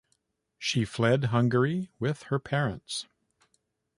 [0.57, 3.05] She fled Hungary with her parents.